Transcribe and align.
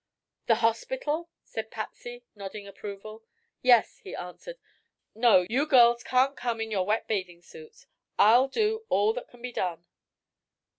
"The 0.47 0.55
hospital?" 0.65 1.29
said 1.43 1.69
Patsy, 1.69 2.23
nodding 2.33 2.65
approval. 2.67 3.23
"Yes," 3.61 3.99
he 3.99 4.15
answered. 4.15 4.57
"No; 5.13 5.45
you 5.47 5.67
girls 5.67 6.03
can't 6.03 6.35
come 6.35 6.59
in 6.59 6.71
your 6.71 6.87
wet 6.87 7.07
bathing 7.07 7.43
suits. 7.43 7.85
I'll 8.17 8.47
do 8.47 8.83
all 8.89 9.13
that 9.13 9.27
can 9.27 9.43
be 9.43 9.51
done." 9.51 9.85